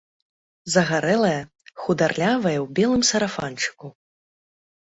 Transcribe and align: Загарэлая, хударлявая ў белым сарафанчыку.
Загарэлая, 0.75 1.41
хударлявая 1.83 2.57
ў 2.61 2.65
белым 2.81 3.01
сарафанчыку. 3.11 3.87